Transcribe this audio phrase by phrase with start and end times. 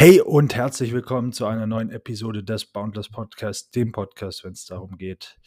[0.00, 4.64] Hey und herzlich willkommen zu einer neuen Episode des Boundless Podcast, dem Podcast, wenn es
[4.64, 5.40] darum geht,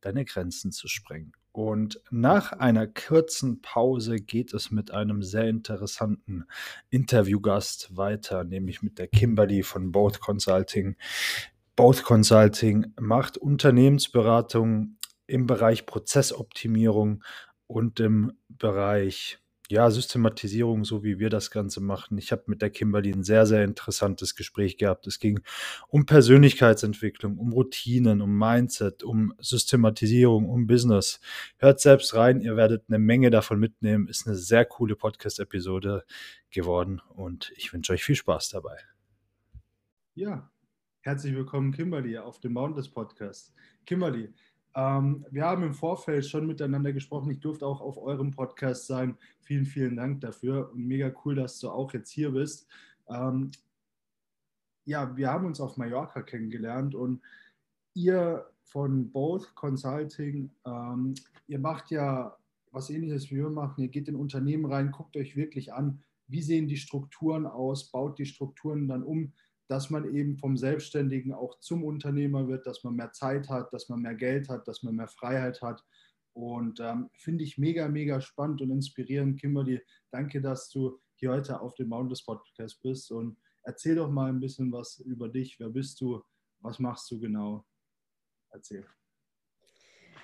[0.00, 1.32] deine Grenzen zu sprengen.
[1.52, 6.46] Und nach einer kurzen Pause geht es mit einem sehr interessanten
[6.88, 10.96] Interviewgast weiter, nämlich mit der Kimberly von Both Consulting.
[11.76, 14.96] Both Consulting macht Unternehmensberatung
[15.26, 17.22] im Bereich Prozessoptimierung
[17.66, 19.38] und im Bereich
[19.70, 22.16] ja, Systematisierung, so wie wir das Ganze machen.
[22.16, 25.06] Ich habe mit der Kimberly ein sehr, sehr interessantes Gespräch gehabt.
[25.06, 25.40] Es ging
[25.88, 31.20] um Persönlichkeitsentwicklung, um Routinen, um Mindset, um Systematisierung, um Business.
[31.58, 34.08] Hört selbst rein, ihr werdet eine Menge davon mitnehmen.
[34.08, 36.04] Ist eine sehr coole Podcast-Episode
[36.50, 38.78] geworden und ich wünsche euch viel Spaß dabei.
[40.14, 40.50] Ja,
[41.00, 43.52] herzlich willkommen, Kimberly, auf dem Mountains Podcast.
[43.84, 44.32] Kimberly,
[44.74, 47.30] ähm, wir haben im Vorfeld schon miteinander gesprochen.
[47.30, 49.16] Ich durfte auch auf eurem Podcast sein.
[49.40, 52.66] Vielen, vielen Dank dafür und mega cool, dass du auch jetzt hier bist.
[53.08, 53.50] Ähm,
[54.84, 57.20] ja, wir haben uns auf Mallorca kennengelernt und
[57.94, 61.14] ihr von Both Consulting, ähm,
[61.46, 62.36] ihr macht ja
[62.70, 63.82] was ähnliches wie wir machen.
[63.82, 68.18] Ihr geht in Unternehmen rein, guckt euch wirklich an, wie sehen die Strukturen aus, baut
[68.18, 69.32] die Strukturen dann um
[69.68, 73.88] dass man eben vom Selbstständigen auch zum Unternehmer wird, dass man mehr Zeit hat, dass
[73.88, 75.84] man mehr Geld hat, dass man mehr Freiheit hat.
[76.32, 79.40] Und ähm, finde ich mega, mega spannend und inspirierend.
[79.40, 79.80] Kimberly,
[80.10, 83.10] danke, dass du hier heute auf dem Mountains Podcast bist.
[83.10, 85.58] Und erzähl doch mal ein bisschen was über dich.
[85.58, 86.22] Wer bist du?
[86.60, 87.64] Was machst du genau?
[88.50, 88.86] Erzähl.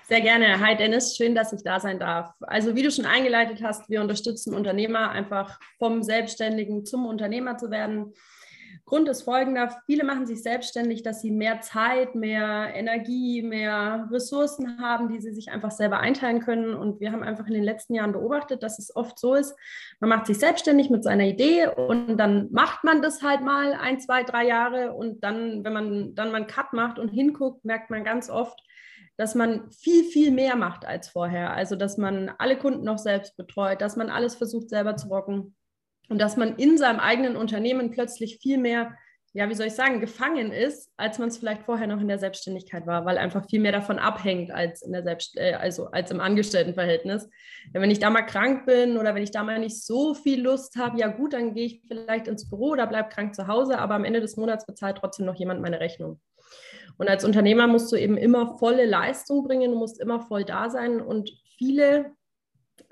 [0.07, 0.59] Sehr gerne.
[0.59, 2.31] Hi Dennis, schön, dass ich da sein darf.
[2.41, 7.71] Also wie du schon eingeleitet hast, wir unterstützen Unternehmer einfach vom Selbstständigen zum Unternehmer zu
[7.71, 8.13] werden.
[8.87, 14.79] Grund ist folgender, viele machen sich selbstständig, dass sie mehr Zeit, mehr Energie, mehr Ressourcen
[14.79, 16.75] haben, die sie sich einfach selber einteilen können.
[16.75, 19.55] Und wir haben einfach in den letzten Jahren beobachtet, dass es oft so ist,
[19.99, 23.99] man macht sich selbstständig mit seiner Idee und dann macht man das halt mal ein,
[23.99, 27.89] zwei, drei Jahre und dann, wenn man dann mal einen Cut macht und hinguckt, merkt
[27.89, 28.61] man ganz oft,
[29.17, 31.53] dass man viel, viel mehr macht als vorher.
[31.53, 35.55] Also, dass man alle Kunden noch selbst betreut, dass man alles versucht selber zu rocken
[36.09, 38.97] und dass man in seinem eigenen Unternehmen plötzlich viel mehr,
[39.33, 42.19] ja, wie soll ich sagen, gefangen ist, als man es vielleicht vorher noch in der
[42.19, 46.09] Selbstständigkeit war, weil einfach viel mehr davon abhängt als in der Selbst äh, also als
[46.11, 47.29] im Angestelltenverhältnis.
[47.73, 50.77] Wenn ich da mal krank bin oder wenn ich da mal nicht so viel Lust
[50.77, 53.95] habe, ja gut, dann gehe ich vielleicht ins Büro oder bleibe krank zu Hause, aber
[53.95, 56.21] am Ende des Monats bezahlt trotzdem noch jemand meine Rechnung.
[56.97, 60.69] Und als Unternehmer musst du eben immer volle Leistung bringen, du musst immer voll da
[60.69, 62.13] sein und viele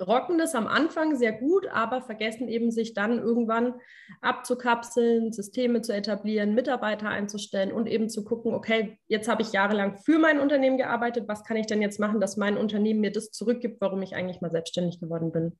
[0.02, 3.76] rocken das am Anfang sehr gut, aber vergessen eben sich dann irgendwann
[4.22, 9.98] abzukapseln, Systeme zu etablieren, Mitarbeiter einzustellen und eben zu gucken, okay, jetzt habe ich jahrelang
[9.98, 13.32] für mein Unternehmen gearbeitet, was kann ich denn jetzt machen, dass mein Unternehmen mir das
[13.32, 15.58] zurückgibt, warum ich eigentlich mal selbstständig geworden bin.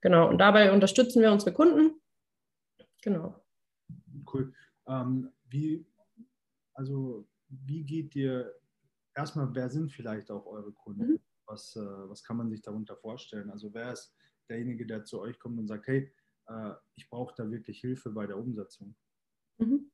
[0.00, 2.00] Genau, und dabei unterstützen wir unsere Kunden.
[3.02, 3.34] Genau.
[4.32, 4.52] Cool.
[4.86, 5.86] Ähm, wie,
[6.74, 8.54] also, wie geht dir
[9.14, 11.12] erstmal, wer sind vielleicht auch eure Kunden?
[11.12, 13.50] Mhm was, äh, was kann man sich darunter vorstellen?
[13.50, 14.14] Also wer ist
[14.48, 16.12] derjenige, der zu euch kommt und sagt, hey,
[16.48, 18.94] äh, ich brauche da wirklich Hilfe bei der Umsetzung?
[19.58, 19.90] Mhm.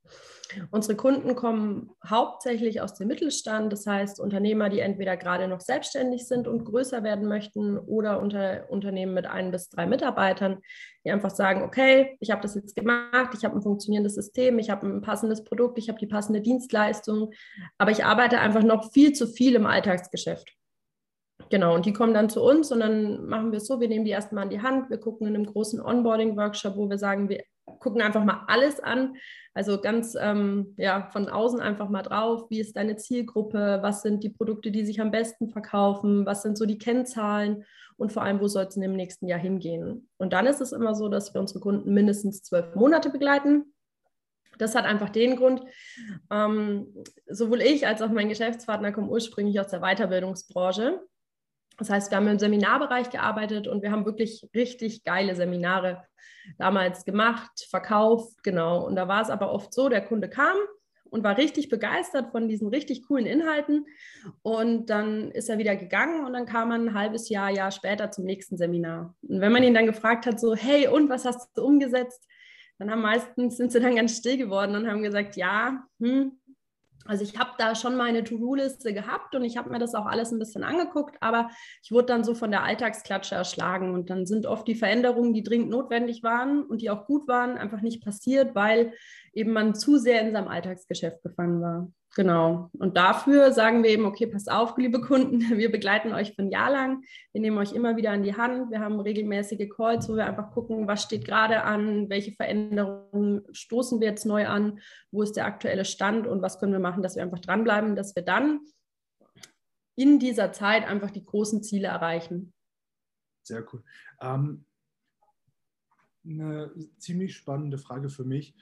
[0.70, 6.26] Unsere Kunden kommen hauptsächlich aus dem Mittelstand, das heißt Unternehmer, die entweder gerade noch selbstständig
[6.26, 10.60] sind und größer werden möchten oder unter Unternehmen mit ein bis drei Mitarbeitern,
[11.04, 14.70] die einfach sagen, okay, ich habe das jetzt gemacht, ich habe ein funktionierendes System, ich
[14.70, 17.32] habe ein passendes Produkt, ich habe die passende Dienstleistung,
[17.76, 20.54] aber ich arbeite einfach noch viel zu viel im Alltagsgeschäft.
[21.50, 24.04] Genau, und die kommen dann zu uns und dann machen wir es so, wir nehmen
[24.04, 27.42] die erstmal an die Hand, wir gucken in einem großen Onboarding-Workshop, wo wir sagen, wir
[27.80, 29.16] gucken einfach mal alles an,
[29.54, 34.22] also ganz ähm, ja, von außen einfach mal drauf, wie ist deine Zielgruppe, was sind
[34.22, 37.64] die Produkte, die sich am besten verkaufen, was sind so die Kennzahlen
[37.96, 40.08] und vor allem, wo soll es in dem nächsten Jahr hingehen.
[40.18, 43.74] Und dann ist es immer so, dass wir unsere Kunden mindestens zwölf Monate begleiten.
[44.58, 45.62] Das hat einfach den Grund,
[46.30, 46.94] ähm,
[47.26, 51.00] sowohl ich als auch mein Geschäftspartner kommen ursprünglich aus der Weiterbildungsbranche.
[51.78, 56.04] Das heißt, wir haben im Seminarbereich gearbeitet und wir haben wirklich richtig geile Seminare
[56.58, 58.84] damals gemacht, verkauft, genau.
[58.84, 60.56] Und da war es aber oft so, der Kunde kam
[61.04, 63.86] und war richtig begeistert von diesen richtig coolen Inhalten.
[64.42, 68.10] Und dann ist er wieder gegangen und dann kam man ein halbes Jahr, Jahr später
[68.10, 69.14] zum nächsten Seminar.
[69.22, 72.26] Und wenn man ihn dann gefragt hat, so, hey, und was hast du umgesetzt?
[72.78, 76.37] Dann haben meistens sind sie dann ganz still geworden und haben gesagt, ja, hm,
[77.08, 80.30] also ich habe da schon meine To-Do-Liste gehabt und ich habe mir das auch alles
[80.30, 81.48] ein bisschen angeguckt, aber
[81.82, 85.42] ich wurde dann so von der Alltagsklatsche erschlagen und dann sind oft die Veränderungen, die
[85.42, 88.92] dringend notwendig waren und die auch gut waren, einfach nicht passiert, weil
[89.32, 91.90] eben man zu sehr in seinem Alltagsgeschäft gefangen war.
[92.18, 92.68] Genau.
[92.72, 96.50] Und dafür sagen wir eben, okay, passt auf, liebe Kunden, wir begleiten euch für ein
[96.50, 97.04] Jahr lang.
[97.32, 98.72] Wir nehmen euch immer wieder an die Hand.
[98.72, 104.00] Wir haben regelmäßige Calls, wo wir einfach gucken, was steht gerade an, welche Veränderungen stoßen
[104.00, 104.80] wir jetzt neu an,
[105.12, 108.16] wo ist der aktuelle Stand und was können wir machen, dass wir einfach dranbleiben, dass
[108.16, 108.62] wir dann
[109.94, 112.52] in dieser Zeit einfach die großen Ziele erreichen.
[113.44, 113.84] Sehr cool.
[114.20, 114.64] Ähm,
[116.26, 118.56] eine ziemlich spannende Frage für mich.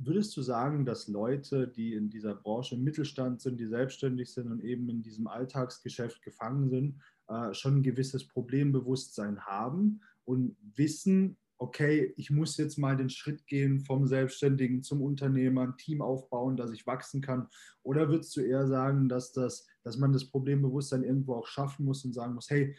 [0.00, 4.50] Würdest du sagen, dass Leute, die in dieser Branche im Mittelstand sind, die selbstständig sind
[4.50, 11.36] und eben in diesem Alltagsgeschäft gefangen sind, äh, schon ein gewisses Problembewusstsein haben und wissen,
[11.58, 16.56] okay, ich muss jetzt mal den Schritt gehen vom Selbstständigen zum Unternehmer, ein Team aufbauen,
[16.56, 17.48] dass ich wachsen kann?
[17.82, 22.04] Oder würdest du eher sagen, dass, das, dass man das Problembewusstsein irgendwo auch schaffen muss
[22.04, 22.76] und sagen muss, hey,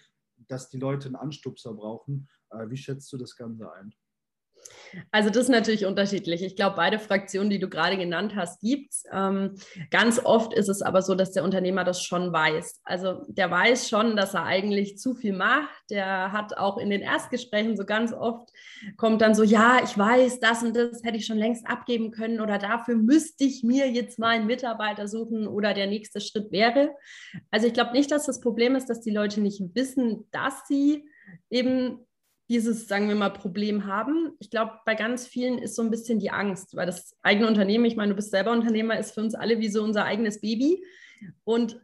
[0.47, 2.29] dass die Leute einen Anstupser brauchen?
[2.49, 3.93] Äh, wie schätzt du das Ganze ein?
[5.11, 6.43] Also das ist natürlich unterschiedlich.
[6.43, 9.03] Ich glaube, beide Fraktionen, die du gerade genannt hast, gibt es.
[9.11, 9.55] Ähm,
[9.91, 12.81] ganz oft ist es aber so, dass der Unternehmer das schon weiß.
[12.83, 15.69] Also der weiß schon, dass er eigentlich zu viel macht.
[15.89, 18.49] Der hat auch in den Erstgesprächen so ganz oft,
[18.97, 22.41] kommt dann so, ja, ich weiß, das und das hätte ich schon längst abgeben können
[22.41, 26.91] oder dafür müsste ich mir jetzt mal einen Mitarbeiter suchen oder der nächste Schritt wäre.
[27.51, 31.05] Also ich glaube nicht, dass das Problem ist, dass die Leute nicht wissen, dass sie
[31.49, 32.05] eben
[32.49, 34.31] dieses, sagen wir mal, Problem haben.
[34.39, 37.85] Ich glaube, bei ganz vielen ist so ein bisschen die Angst, weil das eigene Unternehmen,
[37.85, 40.83] ich meine, du bist selber Unternehmer, ist für uns alle wie so unser eigenes Baby.
[41.43, 41.79] Und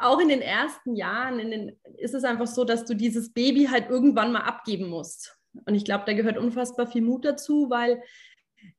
[0.00, 3.90] auch in den ersten Jahren den, ist es einfach so, dass du dieses Baby halt
[3.90, 5.38] irgendwann mal abgeben musst.
[5.66, 8.02] Und ich glaube, da gehört unfassbar viel Mut dazu, weil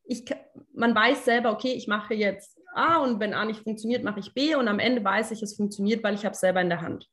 [0.04, 0.26] ich,
[0.74, 4.34] man weiß selber, okay, ich mache jetzt A und wenn A nicht funktioniert, mache ich
[4.34, 6.82] B und am Ende weiß ich, es funktioniert, weil ich habe es selber in der
[6.82, 7.10] Hand.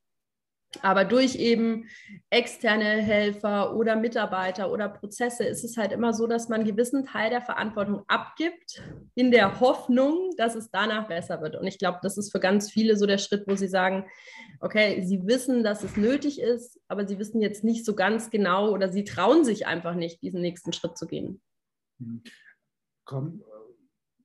[0.81, 1.89] Aber durch eben
[2.29, 7.05] externe Helfer oder Mitarbeiter oder Prozesse ist es halt immer so, dass man einen gewissen
[7.05, 8.81] Teil der Verantwortung abgibt,
[9.15, 11.55] in der Hoffnung, dass es danach besser wird.
[11.55, 14.05] Und ich glaube, das ist für ganz viele so der Schritt, wo sie sagen,
[14.61, 18.71] okay, sie wissen, dass es nötig ist, aber sie wissen jetzt nicht so ganz genau
[18.71, 21.41] oder sie trauen sich einfach nicht, diesen nächsten Schritt zu gehen.
[21.99, 22.23] Hm.
[23.03, 23.43] Komm,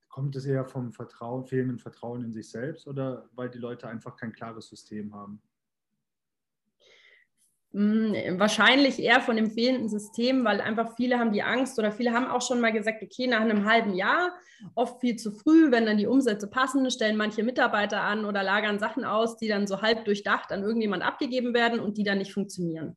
[0.08, 4.16] kommt es eher vom Vertrauen, fehlenden Vertrauen in sich selbst oder weil die Leute einfach
[4.16, 5.42] kein klares System haben?
[7.72, 12.12] Hm, wahrscheinlich eher von dem fehlenden System, weil einfach viele haben die Angst oder viele
[12.12, 14.32] haben auch schon mal gesagt, okay, nach einem halben Jahr,
[14.74, 18.78] oft viel zu früh, wenn dann die Umsätze passen, stellen manche Mitarbeiter an oder lagern
[18.78, 22.32] Sachen aus, die dann so halb durchdacht an irgendjemand abgegeben werden und die dann nicht
[22.32, 22.96] funktionieren.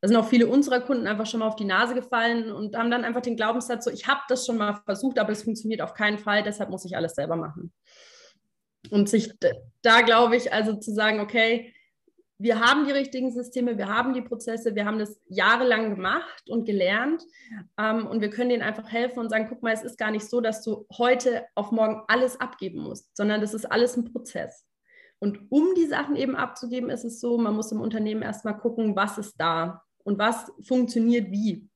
[0.00, 2.90] Da sind auch viele unserer Kunden einfach schon mal auf die Nase gefallen und haben
[2.90, 5.94] dann einfach den Glaubenssatz so, ich habe das schon mal versucht, aber es funktioniert auf
[5.94, 7.72] keinen Fall, deshalb muss ich alles selber machen.
[8.90, 9.32] Und sich
[9.82, 11.72] da, glaube ich, also zu sagen, okay,
[12.42, 16.64] wir haben die richtigen Systeme, wir haben die Prozesse, wir haben das jahrelang gemacht und
[16.64, 17.22] gelernt
[17.78, 20.28] ähm, und wir können denen einfach helfen und sagen, guck mal, es ist gar nicht
[20.28, 24.66] so, dass du heute auf morgen alles abgeben musst, sondern das ist alles ein Prozess.
[25.20, 28.96] Und um die Sachen eben abzugeben, ist es so, man muss im Unternehmen erstmal gucken,
[28.96, 31.68] was ist da und was funktioniert wie.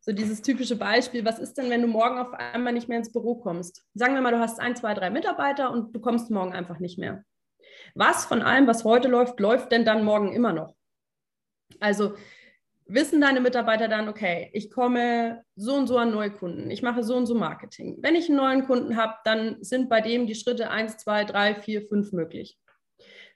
[0.00, 3.10] So dieses typische Beispiel, was ist denn, wenn du morgen auf einmal nicht mehr ins
[3.10, 3.84] Büro kommst?
[3.94, 6.96] Sagen wir mal, du hast ein, zwei, drei Mitarbeiter und du kommst morgen einfach nicht
[6.96, 7.24] mehr.
[7.96, 10.76] Was von allem, was heute läuft, läuft denn dann morgen immer noch?
[11.80, 12.14] Also
[12.84, 17.02] wissen deine Mitarbeiter dann, okay, ich komme so und so an neue Kunden, ich mache
[17.02, 17.96] so und so Marketing.
[18.02, 21.54] Wenn ich einen neuen Kunden habe, dann sind bei dem die Schritte 1, 2, 3,
[21.54, 22.58] 4, 5 möglich.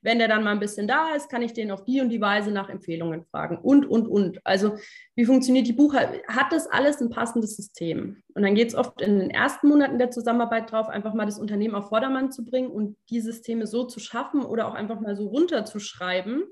[0.03, 2.21] Wenn der dann mal ein bisschen da ist, kann ich den auf die und die
[2.21, 4.41] Weise nach Empfehlungen fragen und, und, und.
[4.45, 4.77] Also
[5.15, 6.21] wie funktioniert die Buchhaltung?
[6.27, 8.23] Hat das alles ein passendes System?
[8.35, 11.39] Und dann geht es oft in den ersten Monaten der Zusammenarbeit drauf, einfach mal das
[11.39, 15.17] Unternehmen auf Vordermann zu bringen und die Systeme so zu schaffen oder auch einfach mal
[15.17, 16.45] so runterzuschreiben,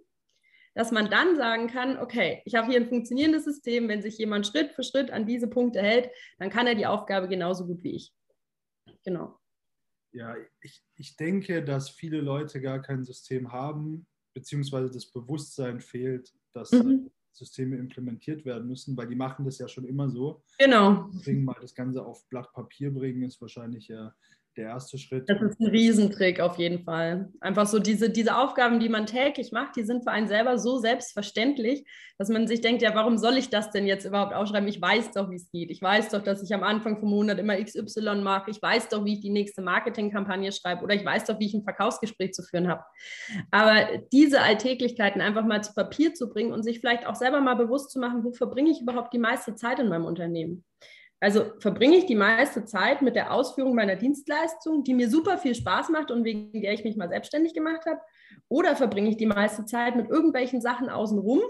[0.75, 4.47] dass man dann sagen kann, okay, ich habe hier ein funktionierendes System, wenn sich jemand
[4.47, 7.97] Schritt für Schritt an diese Punkte hält, dann kann er die Aufgabe genauso gut wie
[7.97, 8.13] ich.
[9.05, 9.39] Genau
[10.19, 16.35] ja, ich, ich denke, dass viele Leute gar kein System haben, beziehungsweise das Bewusstsein fehlt,
[16.53, 17.11] dass mhm.
[17.33, 20.43] Systeme implementiert werden müssen, weil die machen das ja schon immer so.
[20.59, 21.09] Genau.
[21.15, 24.13] Deswegen mal das Ganze auf Blatt Papier bringen, ist wahrscheinlich ja
[24.59, 25.31] der erste Schritt.
[25.31, 27.31] Das ist ein Riesentrick auf jeden Fall.
[27.41, 30.79] Einfach so diese, diese Aufgaben, die man täglich macht, die sind für einen selber so
[30.79, 31.87] selbstverständlich,
[32.19, 34.69] dass man sich denkt, ja, warum soll ich das denn jetzt überhaupt aufschreiben?
[34.69, 35.71] Ich weiß doch, wie es geht.
[35.71, 38.51] Ich weiß doch, dass ich am Anfang vom Monat immer XY mache.
[38.51, 41.55] Ich weiß doch, wie ich die nächste Marketingkampagne schreibe oder ich weiß doch, wie ich
[41.55, 42.83] ein Verkaufsgespräch zu führen habe.
[43.53, 47.55] Aber diese Alltäglichkeiten einfach mal zu Papier zu bringen und sich vielleicht auch selber mal
[47.55, 50.65] bewusst zu machen, wo verbringe ich überhaupt die meiste Zeit in meinem Unternehmen?
[51.21, 55.55] Also verbringe ich die meiste Zeit mit der Ausführung meiner Dienstleistung, die mir super viel
[55.55, 58.01] Spaß macht und wegen der ich mich mal selbstständig gemacht habe,
[58.49, 61.41] oder verbringe ich die meiste Zeit mit irgendwelchen Sachen außenrum?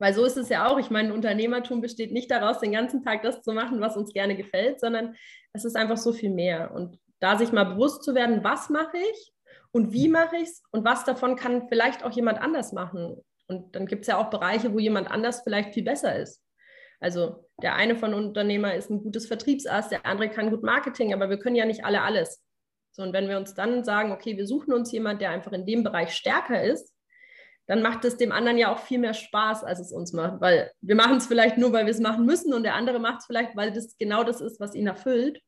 [0.00, 0.78] Weil so ist es ja auch.
[0.78, 4.36] Ich meine, Unternehmertum besteht nicht daraus, den ganzen Tag das zu machen, was uns gerne
[4.36, 5.16] gefällt, sondern
[5.52, 6.72] es ist einfach so viel mehr.
[6.72, 9.32] Und da sich mal bewusst zu werden, was mache ich
[9.72, 13.16] und wie mache ich es und was davon kann vielleicht auch jemand anders machen.
[13.48, 16.42] Und dann gibt es ja auch Bereiche, wo jemand anders vielleicht viel besser ist.
[17.00, 21.30] Also der eine von Unternehmer ist ein gutes Vertriebsass, der andere kann gut Marketing, aber
[21.30, 22.44] wir können ja nicht alle alles.
[22.92, 25.66] So, und wenn wir uns dann sagen, okay, wir suchen uns jemand, der einfach in
[25.66, 26.92] dem Bereich stärker ist,
[27.66, 30.40] dann macht es dem anderen ja auch viel mehr Spaß, als es uns macht.
[30.40, 33.20] Weil wir machen es vielleicht nur, weil wir es machen müssen und der andere macht
[33.20, 35.40] es vielleicht, weil das genau das ist, was ihn erfüllt.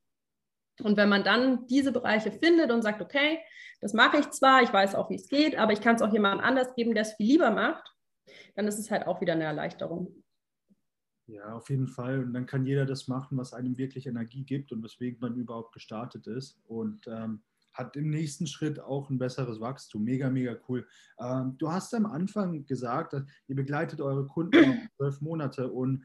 [0.83, 3.41] Und wenn man dann diese Bereiche findet und sagt, okay,
[3.81, 6.13] das mache ich zwar, ich weiß auch, wie es geht, aber ich kann es auch
[6.13, 7.85] jemand anders geben, der es viel lieber macht,
[8.55, 10.23] dann ist es halt auch wieder eine Erleichterung.
[11.31, 12.25] Ja, auf jeden Fall.
[12.25, 15.73] Und dann kann jeder das machen, was einem wirklich Energie gibt und weswegen man überhaupt
[15.73, 16.59] gestartet ist.
[16.67, 20.03] Und ähm, hat im nächsten Schritt auch ein besseres Wachstum.
[20.03, 20.87] Mega, mega cool.
[21.21, 23.15] Ähm, du hast am Anfang gesagt,
[23.47, 26.05] ihr begleitet eure Kunden zwölf Monate und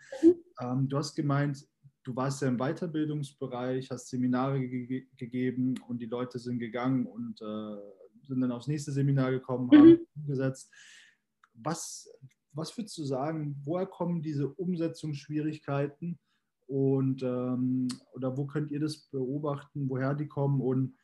[0.61, 1.67] ähm, du hast gemeint,
[2.03, 7.41] du warst ja im Weiterbildungsbereich, hast Seminare ge gegeben und die Leute sind gegangen und
[7.41, 10.07] äh, sind dann aufs nächste Seminar gekommen, haben mhm.
[10.15, 10.71] umgesetzt.
[11.53, 12.09] Was,
[12.55, 16.17] was würdest du sagen, woher kommen diese Umsetzungsschwierigkeiten
[16.67, 20.95] und ähm, oder wo könnt ihr das beobachten, woher die kommen und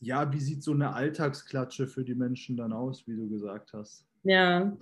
[0.00, 4.04] ja, wie sieht so eine Alltagsklatsche für die Menschen dann aus, wie du gesagt hast?
[4.24, 4.76] Ja.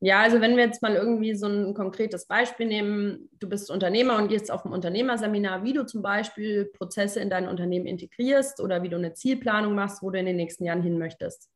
[0.00, 4.16] Ja, also wenn wir jetzt mal irgendwie so ein konkretes Beispiel nehmen, du bist Unternehmer
[4.18, 8.82] und gehst auf ein Unternehmerseminar, wie du zum Beispiel Prozesse in dein Unternehmen integrierst oder
[8.82, 11.48] wie du eine Zielplanung machst, wo du in den nächsten Jahren hin möchtest.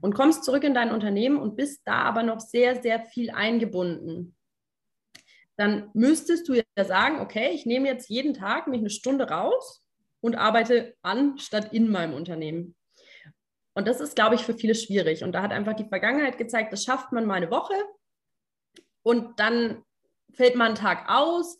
[0.00, 4.34] Und kommst zurück in dein Unternehmen und bist da aber noch sehr, sehr viel eingebunden.
[5.56, 9.84] Dann müsstest du ja sagen, okay, ich nehme jetzt jeden Tag mich eine Stunde raus
[10.20, 12.74] und arbeite an statt in meinem Unternehmen.
[13.74, 15.24] Und das ist, glaube ich, für viele schwierig.
[15.24, 17.74] Und da hat einfach die Vergangenheit gezeigt, das schafft man mal eine Woche
[19.02, 19.82] und dann
[20.32, 21.58] fällt man einen Tag aus.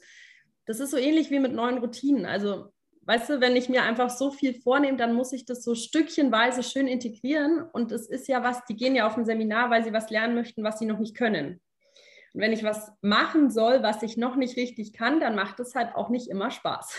[0.67, 2.25] Das ist so ähnlich wie mit neuen Routinen.
[2.25, 5.75] Also, weißt du, wenn ich mir einfach so viel vornehme, dann muss ich das so
[5.75, 7.63] stückchenweise schön integrieren.
[7.73, 10.35] Und es ist ja was, die gehen ja auf ein Seminar, weil sie was lernen
[10.35, 11.61] möchten, was sie noch nicht können.
[12.33, 15.75] Und wenn ich was machen soll, was ich noch nicht richtig kann, dann macht es
[15.75, 16.97] halt auch nicht immer Spaß.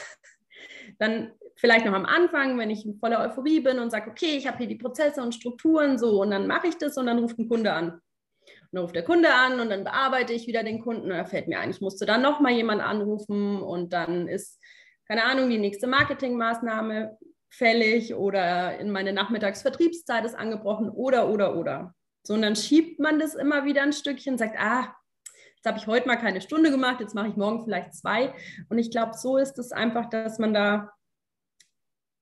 [1.00, 4.58] Dann vielleicht noch am Anfang, wenn ich voller Euphorie bin und sage, okay, ich habe
[4.58, 7.48] hier die Prozesse und Strukturen so und dann mache ich das und dann ruft ein
[7.48, 7.92] Kunde an.
[7.92, 8.02] Und
[8.72, 11.48] dann ruft der Kunde an und dann bearbeite ich wieder den Kunden und da fällt
[11.48, 14.60] mir ein, ich musste dann nochmal jemand anrufen und dann ist,
[15.08, 17.18] keine Ahnung, die nächste Marketingmaßnahme
[17.50, 21.94] fällig oder in meine Nachmittagsvertriebszeit ist angebrochen oder, oder, oder.
[22.24, 24.94] So, und dann schiebt man das immer wieder ein Stückchen, sagt, ah,
[25.56, 28.34] jetzt habe ich heute mal keine Stunde gemacht, jetzt mache ich morgen vielleicht zwei.
[28.70, 30.92] Und ich glaube, so ist es einfach, dass man da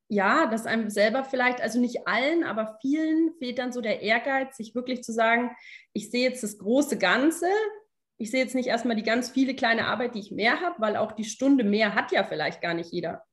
[0.10, 4.58] ja, dass einem selber vielleicht, also nicht allen, aber vielen fehlt dann so der Ehrgeiz,
[4.58, 5.52] sich wirklich zu sagen,
[5.94, 7.48] ich sehe jetzt das große Ganze.
[8.18, 10.98] Ich sehe jetzt nicht erstmal die ganz viele kleine Arbeit, die ich mehr habe, weil
[10.98, 13.24] auch die Stunde mehr hat ja vielleicht gar nicht jeder.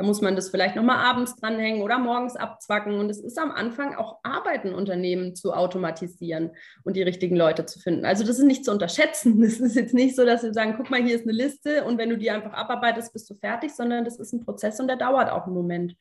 [0.00, 2.94] Da muss man das vielleicht nochmal abends dranhängen oder morgens abzwacken.
[2.94, 6.52] Und es ist am Anfang auch Arbeit, ein Unternehmen zu automatisieren
[6.84, 8.06] und die richtigen Leute zu finden.
[8.06, 9.38] Also das ist nicht zu unterschätzen.
[9.50, 11.98] Das ist jetzt nicht so, dass wir sagen, guck mal, hier ist eine Liste und
[11.98, 14.96] wenn du die einfach abarbeitest, bist du fertig, sondern das ist ein Prozess und der
[14.96, 15.94] dauert auch einen Moment.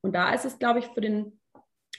[0.00, 1.38] Und da ist es, glaube ich, für den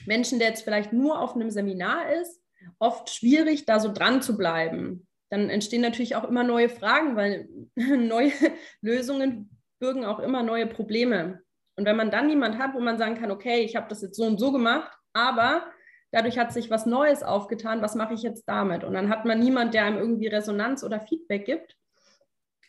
[0.04, 2.42] Menschen, der jetzt vielleicht nur auf einem Seminar ist,
[2.80, 5.06] oft schwierig, da so dran zu bleiben.
[5.30, 8.32] Dann entstehen natürlich auch immer neue Fragen, weil neue
[8.80, 11.40] Lösungen bürgen auch immer neue Probleme.
[11.76, 14.16] Und wenn man dann jemand hat, wo man sagen kann, okay, ich habe das jetzt
[14.16, 15.66] so und so gemacht, aber
[16.10, 18.84] dadurch hat sich was Neues aufgetan, was mache ich jetzt damit?
[18.84, 21.76] Und dann hat man niemand, der einem irgendwie Resonanz oder Feedback gibt.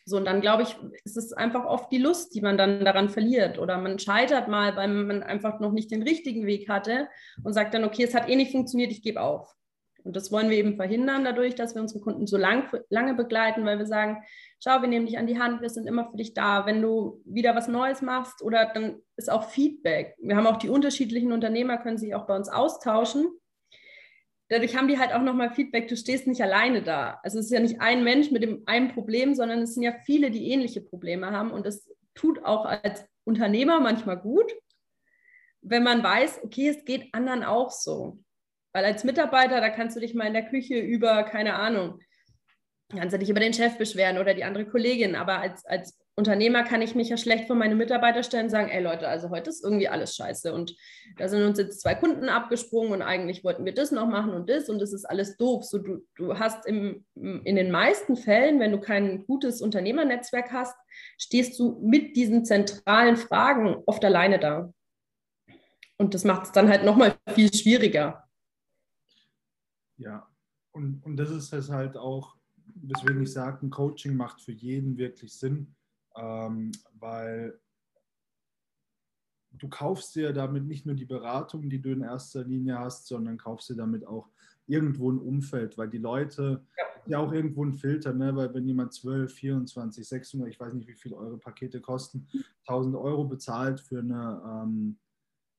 [0.04, 3.10] So, und dann glaube ich, ist es einfach oft die Lust, die man dann daran
[3.10, 3.58] verliert.
[3.58, 7.08] Oder man scheitert mal, weil man einfach noch nicht den richtigen Weg hatte
[7.44, 9.54] und sagt dann, okay, es hat eh nicht funktioniert, ich gebe auf.
[10.08, 13.66] Und das wollen wir eben verhindern dadurch, dass wir unsere Kunden so lang, lange begleiten,
[13.66, 14.22] weil wir sagen,
[14.58, 16.64] schau, wir nehmen dich an die Hand, wir sind immer für dich da.
[16.64, 20.16] Wenn du wieder was Neues machst oder dann ist auch Feedback.
[20.18, 23.28] Wir haben auch die unterschiedlichen Unternehmer, können sich auch bei uns austauschen.
[24.48, 27.20] Dadurch haben die halt auch nochmal Feedback, du stehst nicht alleine da.
[27.22, 29.92] Also es ist ja nicht ein Mensch mit dem einen Problem, sondern es sind ja
[30.06, 31.50] viele, die ähnliche Probleme haben.
[31.50, 34.50] Und es tut auch als Unternehmer manchmal gut,
[35.60, 38.20] wenn man weiß, okay, es geht anderen auch so.
[38.72, 42.00] Weil als Mitarbeiter, da kannst du dich mal in der Küche über, keine Ahnung,
[42.90, 45.14] kannst du dich über den Chef beschweren oder die andere Kollegin.
[45.14, 48.70] Aber als, als Unternehmer kann ich mich ja schlecht vor meine Mitarbeiter stellen und sagen,
[48.70, 50.52] ey Leute, also heute ist irgendwie alles scheiße.
[50.52, 50.74] Und
[51.16, 54.50] da sind uns jetzt zwei Kunden abgesprungen und eigentlich wollten wir das noch machen und
[54.50, 55.64] das und das ist alles doof.
[55.64, 60.76] So, du, du hast im, in den meisten Fällen, wenn du kein gutes Unternehmernetzwerk hast,
[61.18, 64.72] stehst du mit diesen zentralen Fragen oft alleine da.
[65.98, 68.27] Und das macht es dann halt nochmal viel schwieriger.
[69.98, 70.28] Ja,
[70.72, 72.36] und, und das ist es halt auch,
[72.74, 75.74] weswegen ich sage, ein Coaching macht für jeden wirklich Sinn,
[76.16, 77.58] ähm, weil
[79.52, 83.38] du kaufst dir damit nicht nur die Beratung, die du in erster Linie hast, sondern
[83.38, 84.28] kaufst dir damit auch
[84.66, 88.36] irgendwo ein Umfeld, weil die Leute ja, ja auch irgendwo ein Filter, ne?
[88.36, 92.28] weil wenn jemand 12, 24, 600, ich weiß nicht, wie viel eure Pakete kosten,
[92.66, 94.98] 1000 Euro bezahlt für eine, ähm,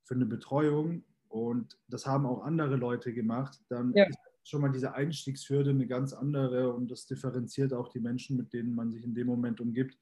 [0.04, 4.06] für eine Betreuung und das haben auch andere Leute gemacht, dann ja.
[4.06, 8.54] ist schon mal diese Einstiegshürde eine ganz andere und das differenziert auch die Menschen, mit
[8.54, 9.98] denen man sich in dem Moment umgibt.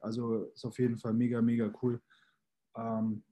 [0.00, 2.00] Also ist auf jeden Fall mega, mega cool.
[2.76, 3.22] Ähm,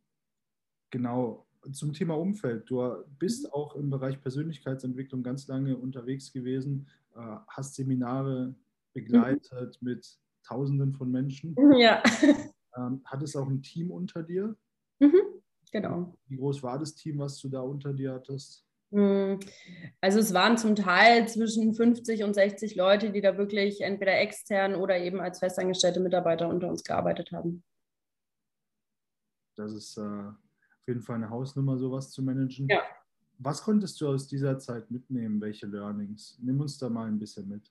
[0.91, 2.69] genau, zum Thema Umfeld.
[2.71, 3.51] Du bist mhm.
[3.53, 8.55] auch im Bereich Persönlichkeitsentwicklung ganz lange unterwegs gewesen, äh, hast Seminare
[8.93, 9.89] begleitet mhm.
[9.89, 11.57] mit Tausenden von Menschen.
[11.79, 12.03] Ja.
[12.77, 14.57] Ähm, hattest auch ein Team unter dir?
[15.01, 16.17] Mhm, genau.
[16.29, 18.65] Wie groß war das Team, was du da unter dir hattest?
[18.93, 19.39] Hm,
[20.01, 24.75] also es waren zum Teil zwischen 50 und 60 Leute, die da wirklich entweder extern
[24.75, 27.63] oder eben als festangestellte Mitarbeiter unter uns gearbeitet haben.
[29.57, 32.69] Das ist äh, auf jeden Fall eine Hausnummer, sowas zu managen.
[32.69, 32.83] Ja.
[33.39, 35.41] Was konntest du aus dieser Zeit mitnehmen?
[35.41, 36.39] Welche Learnings?
[36.43, 37.71] Nimm uns da mal ein bisschen mit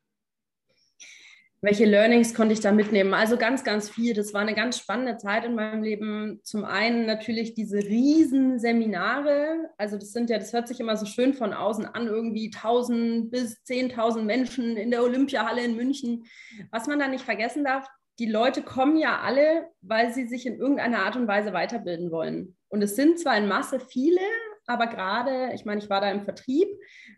[1.62, 3.14] welche Learnings konnte ich da mitnehmen?
[3.14, 4.14] Also ganz, ganz viel.
[4.14, 6.40] Das war eine ganz spannende Zeit in meinem Leben.
[6.44, 9.70] Zum einen natürlich diese riesen Seminare.
[9.78, 13.30] Also das sind ja, das hört sich immer so schön von außen an, irgendwie 1000
[13.30, 16.24] bis 10.000 Menschen in der Olympiahalle in München.
[16.72, 17.88] Was man da nicht vergessen darf,
[18.20, 22.58] die Leute kommen ja alle, weil sie sich in irgendeiner Art und Weise weiterbilden wollen.
[22.70, 24.22] Und es sind zwar in Masse viele,
[24.70, 26.68] aber gerade, ich meine, ich war da im Vertrieb,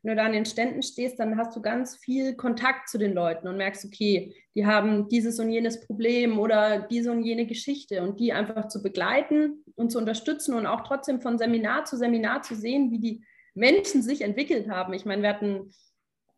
[0.02, 3.14] wenn du da an den Ständen stehst, dann hast du ganz viel Kontakt zu den
[3.14, 8.04] Leuten und merkst, okay, die haben dieses und jenes Problem oder diese und jene Geschichte.
[8.04, 12.42] Und die einfach zu begleiten und zu unterstützen und auch trotzdem von Seminar zu Seminar
[12.42, 14.94] zu sehen, wie die Menschen sich entwickelt haben.
[14.94, 15.74] Ich meine, wir hatten,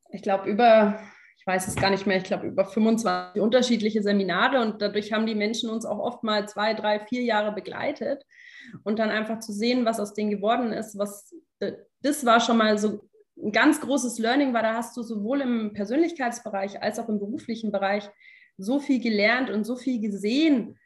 [0.09, 0.99] ich glaube, über
[1.37, 4.61] ich weiß es gar nicht mehr, ich glaube über 25 unterschiedliche Seminare.
[4.61, 8.23] Und dadurch haben die Menschen uns auch oft mal zwei, drei, vier Jahre begleitet
[8.83, 11.33] und dann einfach zu sehen, was aus denen geworden ist, was
[12.01, 15.73] das war schon mal so ein ganz großes Learning, weil da hast du sowohl im
[15.73, 18.09] Persönlichkeitsbereich als auch im beruflichen Bereich
[18.57, 20.77] so viel gelernt und so viel gesehen,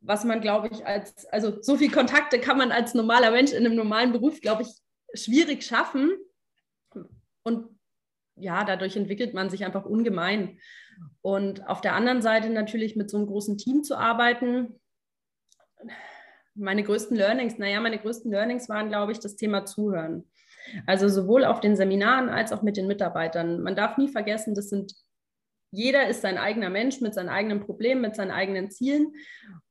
[0.00, 3.64] was man, glaube ich, als, also so viel Kontakte kann man als normaler Mensch in
[3.64, 4.68] einem normalen Beruf, glaube ich,
[5.18, 6.12] schwierig schaffen.
[7.42, 7.68] Und
[8.36, 10.58] ja, dadurch entwickelt man sich einfach ungemein.
[11.22, 14.78] Und auf der anderen Seite natürlich mit so einem großen Team zu arbeiten,
[16.56, 20.24] meine größten Learnings, naja, meine größten Learnings waren, glaube ich, das Thema Zuhören.
[20.86, 23.62] Also sowohl auf den Seminaren als auch mit den Mitarbeitern.
[23.62, 24.94] Man darf nie vergessen, das sind,
[25.70, 29.14] jeder ist sein eigener Mensch mit seinen eigenen Problemen, mit seinen eigenen Zielen.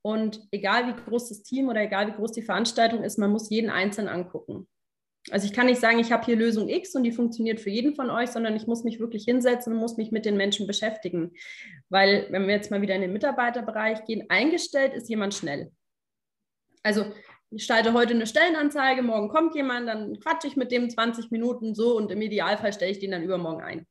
[0.01, 3.49] Und egal wie groß das Team oder egal wie groß die Veranstaltung ist, man muss
[3.49, 4.67] jeden einzeln angucken.
[5.31, 7.95] Also ich kann nicht sagen, ich habe hier Lösung X und die funktioniert für jeden
[7.95, 11.31] von euch, sondern ich muss mich wirklich hinsetzen und muss mich mit den Menschen beschäftigen.
[11.89, 15.71] Weil, wenn wir jetzt mal wieder in den Mitarbeiterbereich gehen, eingestellt ist jemand schnell.
[16.85, 17.05] Also
[17.49, 21.73] ich schalte heute eine Stellenanzeige, morgen kommt jemand, dann quatsche ich mit dem 20 Minuten
[21.73, 23.87] so und im Idealfall stelle ich den dann übermorgen ein.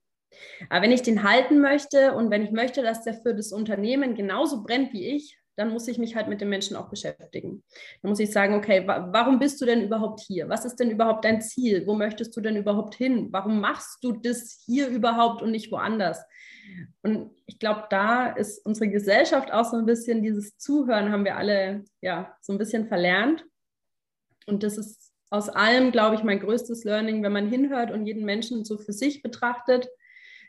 [0.71, 4.15] Aber wenn ich den halten möchte und wenn ich möchte, dass der für das Unternehmen
[4.15, 7.65] genauso brennt wie ich, dann muss ich mich halt mit den Menschen auch beschäftigen.
[8.03, 10.49] Dann muss ich sagen, okay, wa warum bist du denn überhaupt hier?
[10.49, 11.87] Was ist denn überhaupt dein Ziel?
[11.87, 13.29] Wo möchtest du denn überhaupt hin?
[13.33, 16.25] Warum machst du das hier überhaupt und nicht woanders?
[17.03, 21.37] Und ich glaube, da ist unsere Gesellschaft auch so ein bisschen, dieses Zuhören haben wir
[21.37, 23.45] alle ja so ein bisschen verlernt.
[24.47, 28.25] Und das ist aus allem, glaube ich, mein größtes Learning, wenn man hinhört und jeden
[28.25, 29.89] Menschen so für sich betrachtet,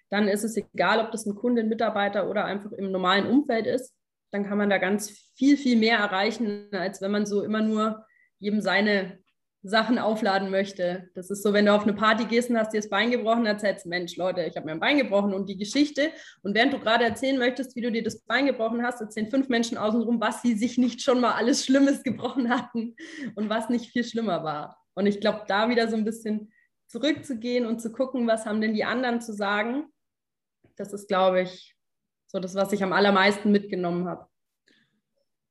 [0.09, 3.65] dann ist es egal, ob das ein Kunde, ein Mitarbeiter oder einfach im normalen Umfeld
[3.65, 3.95] ist,
[4.31, 8.05] dann kann man da ganz viel, viel mehr erreichen, als wenn man so immer nur
[8.39, 9.19] jedem seine
[9.67, 11.10] Sachen aufladen möchte.
[11.15, 13.47] Das ist so, wenn du auf eine Party gehst und hast dir das Bein gebrochen,
[13.47, 16.12] erzählst, Mensch, Leute, ich habe mir ein Bein gebrochen und die Geschichte.
[16.43, 19.49] Und während du gerade erzählen möchtest, wie du dir das Bein gebrochen hast, erzählen fünf
[19.49, 22.95] Menschen außenrum, was sie sich nicht schon mal alles Schlimmes gebrochen hatten
[23.34, 24.78] und was nicht viel schlimmer war.
[24.93, 26.54] Und ich glaube, da wieder so ein bisschen
[26.86, 29.86] zurückzugehen und zu gucken, was haben denn die anderen zu sagen,
[30.75, 31.75] das ist, glaube ich,
[32.28, 34.28] so das, was ich am allermeisten mitgenommen habe.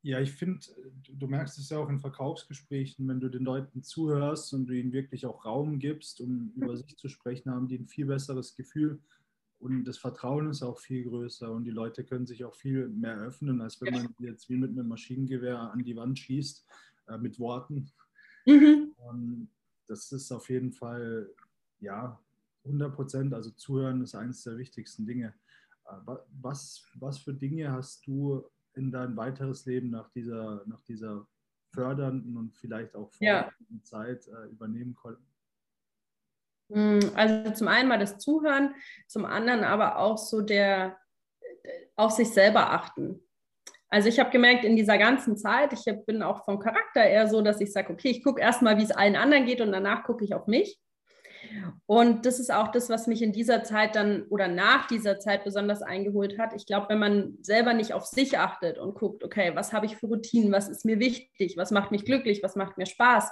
[0.04, 0.60] Ja, ich finde,
[1.08, 4.92] du merkst es ja auch in Verkaufsgesprächen, wenn du den Leuten zuhörst und du ihnen
[4.92, 9.00] wirklich auch Raum gibst, um über sich zu sprechen, haben die ein viel besseres Gefühl
[9.60, 13.16] und das Vertrauen ist auch viel größer und die Leute können sich auch viel mehr
[13.16, 16.66] öffnen, als wenn man jetzt wie mit einem Maschinengewehr an die Wand schießt
[17.08, 17.90] äh, mit Worten.
[18.44, 19.48] Mhm.
[19.86, 21.30] Das ist auf jeden Fall,
[21.80, 22.20] ja,
[22.64, 25.32] 100 Prozent, also zuhören ist eines der wichtigsten Dinge.
[25.86, 28.44] Äh, was, was für Dinge hast du
[28.76, 31.26] in dein weiteres Leben nach dieser, nach dieser
[31.72, 33.82] fördernden und vielleicht auch fordernden ja.
[33.82, 35.26] Zeit äh, übernehmen konnten?
[36.72, 38.74] Hm, also zum einen mal das Zuhören,
[39.06, 40.98] zum anderen aber auch so der
[41.96, 43.20] auf sich selber achten.
[43.88, 47.42] Also ich habe gemerkt, in dieser ganzen Zeit, ich bin auch vom Charakter eher so,
[47.42, 50.24] dass ich sage, okay, ich gucke erstmal, wie es allen anderen geht und danach gucke
[50.24, 50.80] ich auf mich.
[51.87, 55.44] Und das ist auch das, was mich in dieser Zeit dann oder nach dieser Zeit
[55.44, 56.54] besonders eingeholt hat.
[56.54, 59.96] Ich glaube, wenn man selber nicht auf sich achtet und guckt, okay, was habe ich
[59.96, 63.30] für Routinen, was ist mir wichtig, was macht mich glücklich, was macht mir Spaß,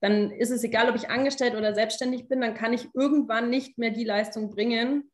[0.00, 3.78] dann ist es egal, ob ich angestellt oder selbstständig bin, dann kann ich irgendwann nicht
[3.78, 5.10] mehr die Leistung bringen,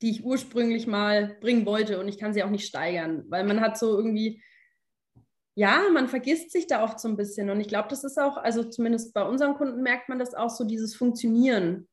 [0.00, 3.60] die ich ursprünglich mal bringen wollte und ich kann sie auch nicht steigern, weil man
[3.60, 4.42] hat so irgendwie,
[5.54, 7.50] ja, man vergisst sich da oft so ein bisschen.
[7.50, 10.50] Und ich glaube, das ist auch, also zumindest bei unseren Kunden merkt man das auch
[10.50, 11.88] so, dieses Funktionieren.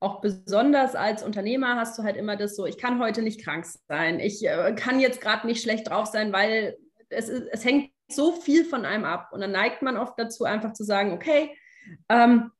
[0.00, 3.66] Auch besonders als Unternehmer hast du halt immer das so, ich kann heute nicht krank
[3.88, 6.76] sein, ich äh, kann jetzt gerade nicht schlecht drauf sein, weil
[7.08, 9.30] es, ist, es hängt so viel von einem ab.
[9.32, 11.56] Und dann neigt man oft dazu, einfach zu sagen, okay,
[12.08, 12.50] ähm,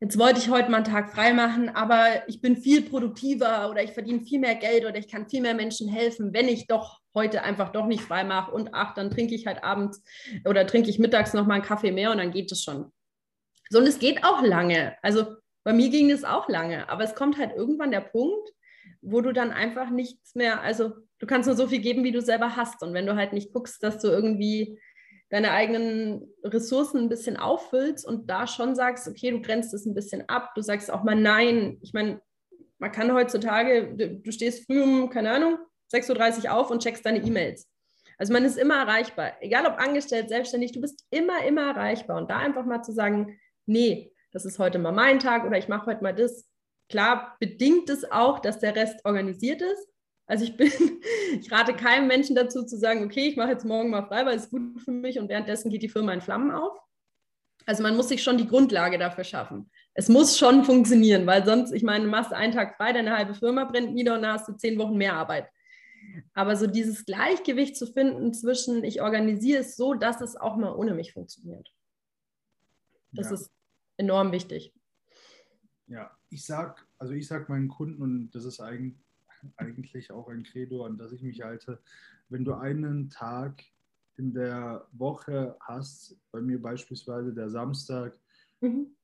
[0.00, 3.82] jetzt wollte ich heute mal einen Tag frei machen, aber ich bin viel produktiver oder
[3.82, 7.01] ich verdiene viel mehr Geld oder ich kann viel mehr Menschen helfen, wenn ich doch
[7.14, 10.02] heute einfach doch nicht frei mache und ach, dann trinke ich halt abends
[10.44, 12.92] oder trinke ich mittags noch mal einen Kaffee mehr und dann geht es schon.
[13.70, 14.96] So, und es geht auch lange.
[15.02, 18.50] Also bei mir ging es auch lange, aber es kommt halt irgendwann der Punkt,
[19.00, 22.20] wo du dann einfach nichts mehr, also du kannst nur so viel geben, wie du
[22.20, 22.82] selber hast.
[22.82, 24.78] Und wenn du halt nicht guckst, dass du irgendwie
[25.30, 29.94] deine eigenen Ressourcen ein bisschen auffüllst und da schon sagst, okay, du grenzt es ein
[29.94, 31.78] bisschen ab, du sagst auch mal nein.
[31.80, 32.20] Ich meine,
[32.78, 35.58] man kann heutzutage, du, du stehst früh um, keine Ahnung,
[35.92, 37.68] 6.30 Uhr auf und checkst deine E-Mails.
[38.18, 39.32] Also man ist immer erreichbar.
[39.40, 42.18] Egal ob angestellt, selbstständig, du bist immer, immer erreichbar.
[42.18, 45.68] Und da einfach mal zu sagen, nee, das ist heute mal mein Tag oder ich
[45.68, 46.48] mache heute mal das.
[46.88, 49.88] Klar bedingt es auch, dass der Rest organisiert ist.
[50.26, 50.70] Also ich bin,
[51.40, 54.36] ich rate keinem Menschen dazu zu sagen, okay, ich mache jetzt morgen mal frei, weil
[54.36, 56.78] es gut für mich und währenddessen geht die Firma in Flammen auf.
[57.66, 59.70] Also man muss sich schon die Grundlage dafür schaffen.
[59.94, 63.34] Es muss schon funktionieren, weil sonst, ich meine, du machst einen Tag frei, deine halbe
[63.34, 65.48] Firma brennt nieder und dann hast du zehn Wochen mehr Arbeit.
[66.34, 70.74] Aber so dieses Gleichgewicht zu finden zwischen, ich organisiere es so, dass es auch mal
[70.74, 71.72] ohne mich funktioniert.
[73.12, 73.34] Das ja.
[73.34, 73.50] ist
[73.96, 74.72] enorm wichtig.
[75.86, 78.96] Ja, ich sag, also ich sag meinen Kunden, und das ist eigentlich
[79.56, 81.80] eigentlich auch ein Credo, an das ich mich halte.
[82.28, 83.64] Wenn du einen Tag
[84.16, 88.18] in der Woche hast, bei mir beispielsweise der Samstag,
[88.60, 88.94] mhm.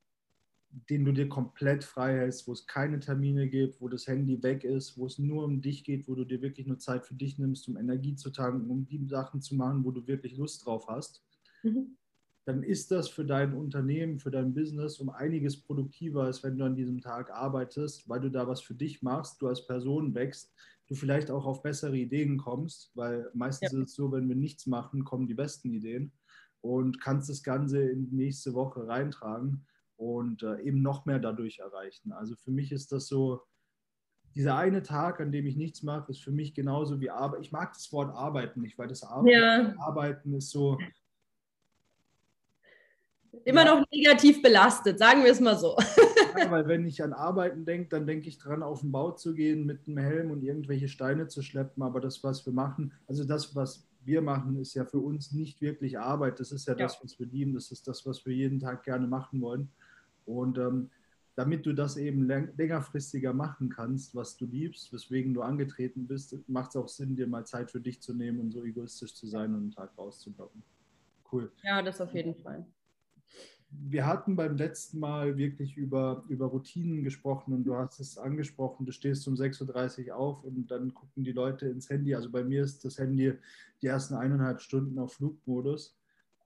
[0.70, 4.64] Den du dir komplett frei hältst, wo es keine Termine gibt, wo das Handy weg
[4.64, 7.38] ist, wo es nur um dich geht, wo du dir wirklich nur Zeit für dich
[7.38, 10.87] nimmst, um Energie zu tanken, um die Sachen zu machen, wo du wirklich Lust drauf
[10.88, 11.24] hast,
[11.62, 11.96] mhm
[12.48, 16.64] dann ist das für dein Unternehmen, für dein Business um einiges produktiver, als wenn du
[16.64, 20.54] an diesem Tag arbeitest, weil du da was für dich machst, du als Person wächst,
[20.87, 23.78] du vielleicht auch auf bessere Ideen kommst, weil meistens ja.
[23.78, 26.11] ist es so, wenn wir nichts machen, kommen die besten Ideen
[26.62, 29.66] und kannst das Ganze in die nächste Woche reintragen
[29.98, 32.12] und äh, eben noch mehr dadurch erreichen.
[32.12, 33.42] Also für mich ist das so,
[34.34, 37.40] dieser eine Tag, an dem ich nichts mache, ist für mich genauso wie Arbeit.
[37.42, 39.74] Ich mag das Wort Arbeiten nicht, weil das Arbeiten, ja.
[39.78, 40.78] Arbeiten ist so,
[43.44, 43.74] Immer ja.
[43.74, 45.76] noch negativ belastet, sagen wir es mal so.
[46.38, 49.34] Ja, weil wenn ich an Arbeiten denke, dann denke ich dran, auf den Bau zu
[49.34, 51.82] gehen mit einem Helm und irgendwelche Steine zu schleppen.
[51.82, 55.61] Aber das, was wir machen, also das, was wir machen, ist ja für uns nicht
[55.61, 56.38] wirklich Arbeit.
[56.38, 56.84] Das ist ja, ja.
[56.84, 57.54] das, was wir lieben.
[57.54, 59.72] Das ist das, was wir jeden Tag gerne machen wollen.
[60.28, 60.90] Und ähm,
[61.34, 66.70] damit du das eben längerfristiger machen kannst, was du liebst, weswegen du angetreten bist, macht
[66.70, 69.54] es auch Sinn, dir mal Zeit für dich zu nehmen und so egoistisch zu sein
[69.54, 70.62] und einen Tag rauszublocken.
[71.30, 71.52] Cool.
[71.62, 72.66] Ja, das auf jeden Fall
[73.70, 78.86] wir hatten beim letzten Mal wirklich über, über Routinen gesprochen und du hast es angesprochen,
[78.86, 82.14] du stehst um 6.30 Uhr auf und dann gucken die Leute ins Handy.
[82.14, 83.34] Also bei mir ist das Handy
[83.82, 85.97] die ersten eineinhalb Stunden auf Flugmodus.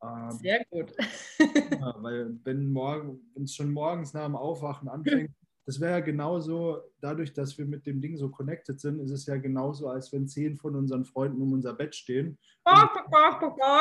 [0.03, 0.93] Ähm, Sehr gut.
[1.39, 5.31] ja, weil wenn morgen, wenn es schon morgens nach dem Aufwachen anfängt,
[5.65, 9.27] das wäre ja genauso, dadurch, dass wir mit dem Ding so connected sind, ist es
[9.27, 12.39] ja genauso, als wenn zehn von unseren Freunden um unser Bett stehen.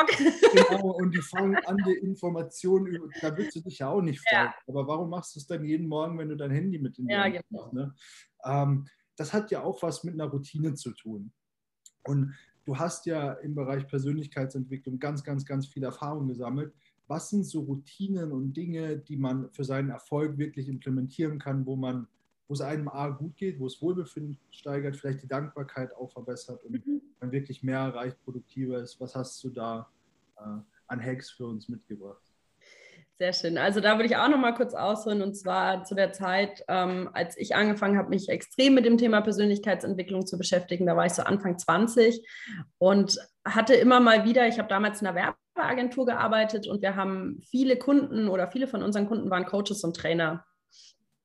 [0.08, 4.20] Und, genau, und die fangen an, die Informationen, da willst du dich ja auch nicht
[4.28, 4.52] fragen.
[4.52, 4.54] Ja.
[4.68, 7.14] Aber warum machst du es dann jeden Morgen, wenn du dein Handy mit in die
[7.14, 7.64] ja, Hand genau.
[7.64, 7.72] hast?
[7.72, 7.94] Ne?
[8.44, 11.32] Ähm, das hat ja auch was mit einer Routine zu tun.
[12.04, 16.72] Und du hast ja im Bereich Persönlichkeitsentwicklung ganz, ganz, ganz viel Erfahrung gesammelt
[17.12, 21.76] was sind so Routinen und Dinge, die man für seinen Erfolg wirklich implementieren kann, wo
[21.76, 22.06] man,
[22.48, 26.64] wo es einem A gut geht, wo es Wohlbefinden steigert, vielleicht die Dankbarkeit auch verbessert
[26.64, 27.02] und mhm.
[27.20, 28.98] man wirklich mehr erreicht, produktiver ist.
[28.98, 29.90] Was hast du da
[30.38, 32.31] äh, an Hacks für uns mitgebracht?
[33.18, 33.58] Sehr schön.
[33.58, 37.08] Also da würde ich auch noch mal kurz ausholen und zwar zu der Zeit, ähm,
[37.12, 40.86] als ich angefangen habe, mich extrem mit dem Thema Persönlichkeitsentwicklung zu beschäftigen.
[40.86, 42.26] Da war ich so Anfang 20
[42.78, 47.40] und hatte immer mal wieder, ich habe damals in einer Werbeagentur gearbeitet und wir haben
[47.48, 50.44] viele Kunden oder viele von unseren Kunden waren Coaches und Trainer.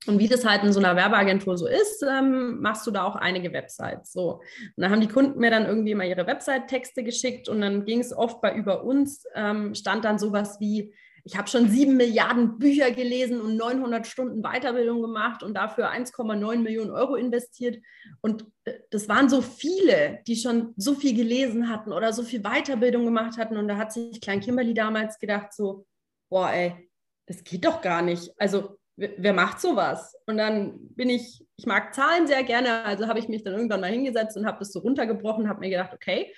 [0.05, 3.15] Und wie das halt in so einer Werbeagentur so ist, ähm, machst du da auch
[3.15, 4.13] einige Websites.
[4.13, 4.33] So.
[4.33, 7.99] Und dann haben die Kunden mir dann irgendwie mal ihre Website-Texte geschickt und dann ging
[7.99, 10.93] es oft bei über uns, ähm, stand dann sowas wie,
[11.27, 16.59] ich habe schon sieben Milliarden Bücher gelesen und 900 Stunden Weiterbildung gemacht und dafür 1,9
[16.59, 17.83] Millionen Euro investiert.
[18.21, 22.43] Und äh, das waren so viele, die schon so viel gelesen hatten oder so viel
[22.43, 23.57] Weiterbildung gemacht hatten.
[23.57, 25.85] Und da hat sich Klein Kimberly damals gedacht, so,
[26.29, 26.89] boah, ey,
[27.25, 28.31] das geht doch gar nicht.
[28.37, 30.15] Also wer macht sowas?
[30.27, 33.81] Und dann bin ich, ich mag Zahlen sehr gerne, also habe ich mich dann irgendwann
[33.81, 36.33] mal hingesetzt und habe das so runtergebrochen, habe mir gedacht, okay,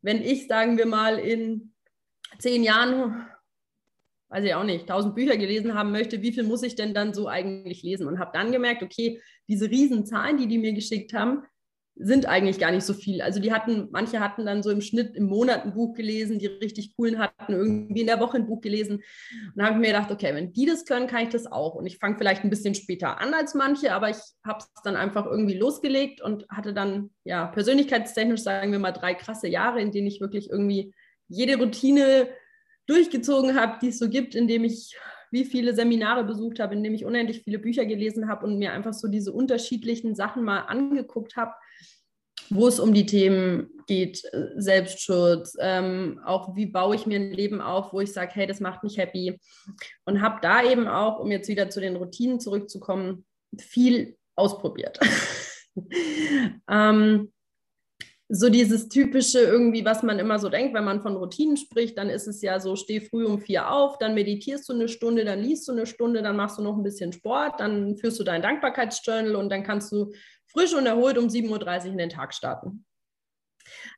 [0.00, 1.74] wenn ich, sagen wir mal, in
[2.40, 3.28] zehn Jahren,
[4.32, 7.12] weiß ich auch nicht, tausend Bücher gelesen haben möchte, wie viel muss ich denn dann
[7.12, 8.08] so eigentlich lesen?
[8.08, 11.42] Und habe dann gemerkt, okay, diese riesen Zahlen, die die mir geschickt haben,
[11.94, 13.20] sind eigentlich gar nicht so viel.
[13.20, 16.46] Also die hatten, manche hatten dann so im Schnitt im Monat ein Buch gelesen, die
[16.46, 18.96] richtig coolen hatten irgendwie in der Woche ein Buch gelesen.
[18.96, 21.74] Und dann habe ich mir gedacht, okay, wenn die das können, kann ich das auch.
[21.74, 24.96] Und ich fange vielleicht ein bisschen später an als manche, aber ich habe es dann
[24.96, 29.92] einfach irgendwie losgelegt und hatte dann, ja, persönlichkeitstechnisch sagen wir mal drei krasse Jahre, in
[29.92, 30.94] denen ich wirklich irgendwie
[31.28, 32.28] jede Routine
[32.86, 34.96] durchgezogen habe, die es so gibt, indem ich
[35.30, 38.92] wie viele Seminare besucht habe, indem ich unendlich viele Bücher gelesen habe und mir einfach
[38.92, 41.52] so diese unterschiedlichen Sachen mal angeguckt habe
[42.54, 47.32] wo es um die Themen geht, äh, Selbstschutz, ähm, auch wie baue ich mir ein
[47.32, 49.38] Leben auf, wo ich sage, hey, das macht mich happy.
[50.04, 53.24] Und habe da eben auch, um jetzt wieder zu den Routinen zurückzukommen,
[53.58, 54.98] viel ausprobiert.
[56.68, 57.32] ähm,
[58.34, 62.08] so dieses typische irgendwie, was man immer so denkt, wenn man von Routinen spricht, dann
[62.08, 65.40] ist es ja so, steh früh um vier auf, dann meditierst du eine Stunde, dann
[65.40, 68.40] liest du eine Stunde, dann machst du noch ein bisschen Sport, dann führst du dein
[68.40, 70.12] Dankbarkeitsjournal und dann kannst du
[70.46, 72.86] frisch und erholt um 7.30 Uhr in den Tag starten.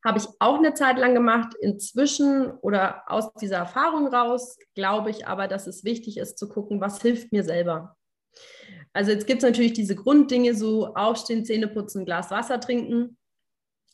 [0.05, 1.55] Habe ich auch eine Zeit lang gemacht.
[1.61, 6.81] Inzwischen oder aus dieser Erfahrung raus glaube ich aber, dass es wichtig ist zu gucken,
[6.81, 7.97] was hilft mir selber.
[8.93, 13.17] Also jetzt gibt es natürlich diese Grunddinge, so aufstehen, Zähne putzen, Glas Wasser trinken.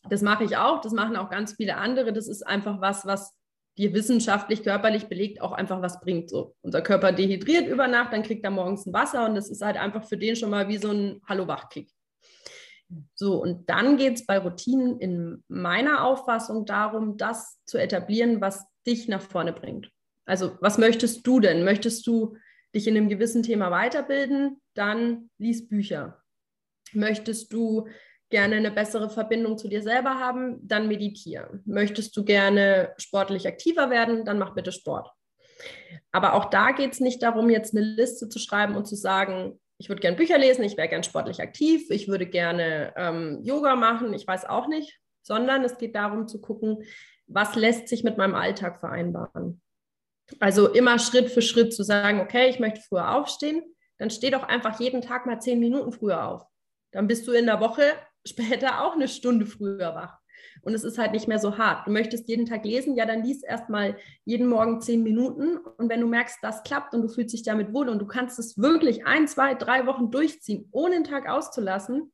[0.08, 2.12] Das mache ich auch, das machen auch ganz viele andere.
[2.12, 3.36] Das ist einfach was, was
[3.76, 6.30] dir wissenschaftlich, körperlich belegt auch einfach was bringt.
[6.30, 9.62] So, unser Körper dehydriert über Nacht, dann kriegt er morgens ein Wasser und das ist
[9.62, 11.90] halt einfach für den schon mal wie so ein Hallo-Wach-Kick.
[13.14, 18.64] So, und dann geht es bei Routinen in meiner Auffassung darum, das zu etablieren, was
[18.86, 19.90] dich nach vorne bringt.
[20.26, 21.64] Also, was möchtest du denn?
[21.64, 22.36] Möchtest du
[22.74, 24.60] dich in einem gewissen Thema weiterbilden?
[24.74, 26.22] Dann lies Bücher.
[26.92, 27.86] Möchtest du
[28.30, 30.58] gerne eine bessere Verbindung zu dir selber haben?
[30.62, 31.60] Dann meditiere.
[31.64, 34.24] Möchtest du gerne sportlich aktiver werden?
[34.24, 35.10] Dann mach bitte Sport.
[36.12, 39.60] Aber auch da geht es nicht darum, jetzt eine Liste zu schreiben und zu sagen,
[39.78, 43.76] ich würde gerne Bücher lesen, ich wäre gerne sportlich aktiv, ich würde gerne ähm, Yoga
[43.76, 46.84] machen, ich weiß auch nicht, sondern es geht darum zu gucken,
[47.26, 49.62] was lässt sich mit meinem Alltag vereinbaren.
[50.38, 53.62] Also immer Schritt für Schritt zu sagen, okay, ich möchte früher aufstehen,
[53.98, 56.44] dann steh doch einfach jeden Tag mal zehn Minuten früher auf.
[56.92, 57.82] Dann bist du in der Woche
[58.26, 60.20] später auch eine Stunde früher wach
[60.62, 61.86] und es ist halt nicht mehr so hart.
[61.86, 66.00] Du möchtest jeden Tag lesen, ja, dann lies erstmal jeden Morgen zehn Minuten und wenn
[66.00, 69.06] du merkst, das klappt und du fühlst dich damit wohl und du kannst es wirklich
[69.06, 72.12] ein, zwei, drei Wochen durchziehen, ohne den Tag auszulassen,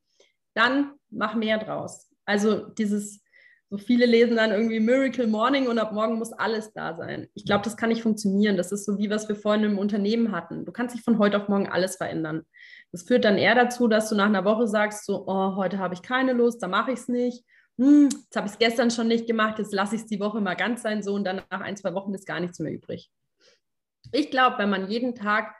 [0.54, 2.10] dann mach mehr draus.
[2.24, 3.22] Also dieses,
[3.68, 7.28] so viele lesen dann irgendwie Miracle Morning und ab morgen muss alles da sein.
[7.34, 8.56] Ich glaube, das kann nicht funktionieren.
[8.56, 10.64] Das ist so wie was wir vorhin im Unternehmen hatten.
[10.64, 12.44] Du kannst dich von heute auf morgen alles verändern.
[12.92, 15.94] Das führt dann eher dazu, dass du nach einer Woche sagst, so, oh, heute habe
[15.94, 17.44] ich keine Lust, da mache ich es nicht
[17.78, 20.40] hm, jetzt habe ich es gestern schon nicht gemacht, jetzt lasse ich es die Woche
[20.40, 23.10] mal ganz sein, so und dann nach ein, zwei Wochen ist gar nichts mehr übrig.
[24.12, 25.54] Ich glaube, wenn man jeden Tag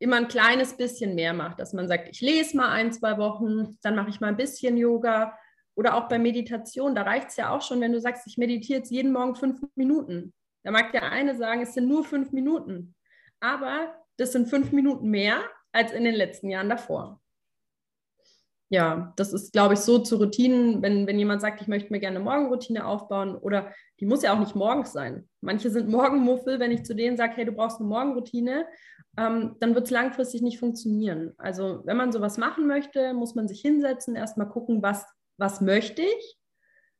[0.00, 3.78] immer ein kleines bisschen mehr macht, dass man sagt, ich lese mal ein, zwei Wochen,
[3.82, 5.38] dann mache ich mal ein bisschen Yoga
[5.76, 8.80] oder auch bei Meditation, da reicht es ja auch schon, wenn du sagst, ich meditiere
[8.80, 10.34] jetzt jeden Morgen fünf Minuten.
[10.64, 12.94] Da mag der eine sagen, es sind nur fünf Minuten,
[13.38, 15.40] aber das sind fünf Minuten mehr
[15.74, 17.20] als in den letzten Jahren davor
[18.74, 22.00] ja, das ist, glaube ich, so zu Routinen, wenn, wenn jemand sagt, ich möchte mir
[22.00, 25.28] gerne eine Morgenroutine aufbauen oder die muss ja auch nicht morgens sein.
[25.40, 28.66] Manche sind Morgenmuffel, wenn ich zu denen sage, hey, du brauchst eine Morgenroutine,
[29.16, 31.34] ähm, dann wird es langfristig nicht funktionieren.
[31.36, 35.06] Also wenn man sowas machen möchte, muss man sich hinsetzen, erstmal gucken, was,
[35.36, 36.38] was möchte ich.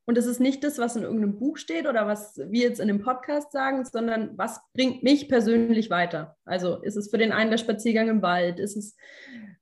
[0.07, 2.88] Und es ist nicht das, was in irgendeinem Buch steht oder was wir jetzt in
[2.88, 6.37] dem Podcast sagen, sondern was bringt mich persönlich weiter.
[6.45, 8.97] Also ist es für den einen der Spaziergang im Wald, ist es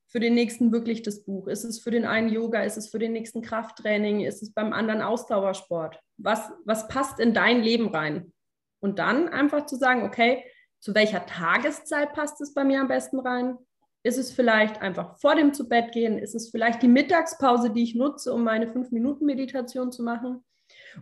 [0.09, 1.47] für den nächsten wirklich das Buch?
[1.47, 2.63] Ist es für den einen Yoga?
[2.65, 4.21] Ist es für den nächsten Krafttraining?
[4.21, 5.99] Ist es beim anderen Ausdauersport?
[6.19, 8.33] Was, was passt in dein Leben rein?
[8.81, 10.45] Und dann einfach zu sagen, okay,
[10.81, 13.57] zu welcher Tageszeit passt es bei mir am besten rein?
[14.05, 16.19] Ist es vielleicht einfach vor dem zu Bett gehen?
[16.19, 20.45] Ist es vielleicht die Mittagspause, die ich nutze, um meine fünf Minuten Meditation zu machen?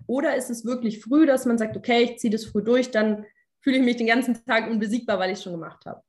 [0.07, 3.25] Oder ist es wirklich früh, dass man sagt, okay, ich ziehe das früh durch, dann
[3.61, 6.03] fühle ich mich den ganzen Tag unbesiegbar, weil ich es schon gemacht habe.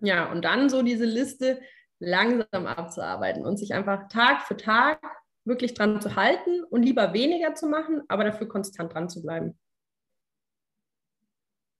[0.00, 1.60] Ja, und dann so diese Liste,
[2.00, 5.00] langsam abzuarbeiten und sich einfach Tag für Tag
[5.44, 9.58] wirklich dran zu halten und lieber weniger zu machen, aber dafür konstant dran zu bleiben.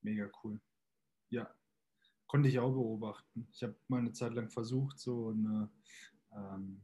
[0.01, 0.59] Mega cool.
[1.29, 1.53] Ja,
[2.29, 3.47] konnte ich auch beobachten.
[3.51, 5.69] Ich habe mal eine Zeit lang versucht, so eine,
[6.31, 6.81] ähm,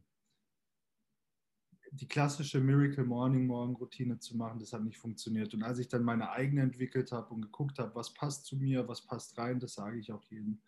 [1.91, 4.59] die klassische Miracle Morning Morgen Routine zu machen.
[4.59, 5.53] Das hat nicht funktioniert.
[5.53, 8.87] Und als ich dann meine eigene entwickelt habe und geguckt habe, was passt zu mir,
[8.87, 10.59] was passt rein, das sage ich auch jedem.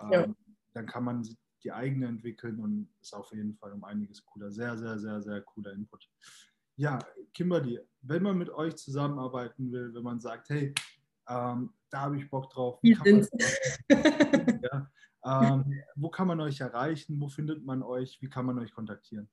[0.00, 0.26] Ähm, ja.
[0.72, 1.22] Dann kann man
[1.62, 4.50] die eigene entwickeln und ist auf jeden Fall um einiges cooler.
[4.50, 6.10] Sehr, sehr, sehr, sehr cooler Input.
[6.76, 6.98] Ja,
[7.32, 10.74] Kimberly, wenn man mit euch zusammenarbeiten will, wenn man sagt, hey,
[11.28, 12.78] ähm, da habe ich Bock drauf.
[12.82, 13.26] Wie man,
[14.62, 14.90] ja,
[15.24, 17.20] ähm, wo kann man euch erreichen?
[17.20, 18.18] Wo findet man euch?
[18.20, 19.28] Wie kann man euch kontaktieren?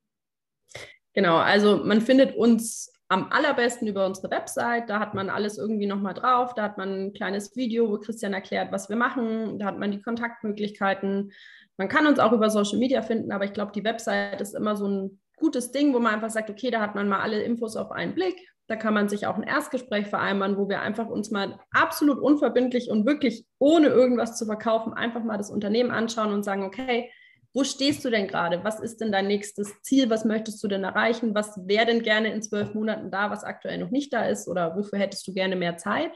[1.13, 4.89] Genau, also man findet uns am allerbesten über unsere Website.
[4.89, 6.53] Da hat man alles irgendwie nochmal drauf.
[6.53, 9.59] Da hat man ein kleines Video, wo Christian erklärt, was wir machen.
[9.59, 11.33] Da hat man die Kontaktmöglichkeiten.
[11.75, 14.77] Man kann uns auch über Social Media finden, aber ich glaube, die Website ist immer
[14.77, 17.75] so ein gutes Ding, wo man einfach sagt, okay, da hat man mal alle Infos
[17.75, 18.50] auf einen Blick.
[18.71, 22.89] Da kann man sich auch ein Erstgespräch vereinbaren, wo wir einfach uns mal absolut unverbindlich
[22.89, 27.11] und wirklich ohne irgendwas zu verkaufen einfach mal das Unternehmen anschauen und sagen, okay,
[27.53, 28.63] wo stehst du denn gerade?
[28.63, 30.09] Was ist denn dein nächstes Ziel?
[30.09, 31.35] Was möchtest du denn erreichen?
[31.35, 34.47] Was wäre denn gerne in zwölf Monaten da, was aktuell noch nicht da ist?
[34.47, 36.13] Oder wofür hättest du gerne mehr Zeit?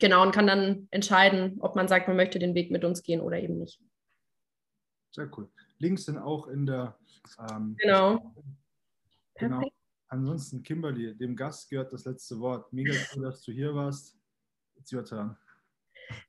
[0.00, 3.20] Genau, und kann dann entscheiden, ob man sagt, man möchte den Weg mit uns gehen
[3.20, 3.80] oder eben nicht.
[5.12, 5.48] Sehr cool.
[5.78, 6.98] Links sind auch in der.
[7.48, 8.34] Ähm, genau.
[9.36, 9.62] Genau.
[10.08, 12.72] Ansonsten, Kimberly, dem Gast gehört das letzte Wort.
[12.72, 14.16] Mega cool, dass du hier warst.
[14.76, 15.36] It's your turn.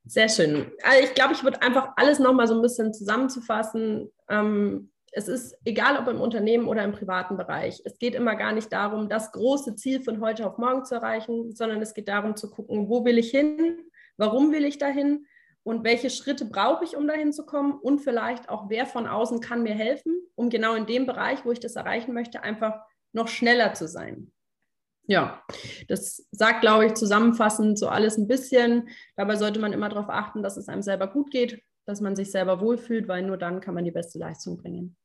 [0.05, 0.71] Sehr schön.
[0.83, 4.09] Also ich glaube, ich würde einfach alles nochmal so ein bisschen zusammenzufassen.
[4.29, 7.81] Ähm, es ist egal, ob im Unternehmen oder im privaten Bereich.
[7.85, 11.55] Es geht immer gar nicht darum, das große Ziel von heute auf morgen zu erreichen,
[11.55, 13.79] sondern es geht darum zu gucken, wo will ich hin,
[14.17, 15.25] warum will ich dahin
[15.63, 19.41] und welche Schritte brauche ich, um dahin zu kommen und vielleicht auch, wer von außen
[19.41, 22.79] kann mir helfen, um genau in dem Bereich, wo ich das erreichen möchte, einfach
[23.17, 24.31] noch schneller zu sein
[25.07, 25.41] ja,
[25.87, 28.89] das sagt, glaube ich, zusammenfassend so alles ein bisschen.
[29.15, 32.29] Dabei sollte man immer darauf achten, dass es einem selber gut geht, dass man sich
[32.29, 34.97] selber wohlfühlt, weil nur dann kann man die beste Leistung bringen.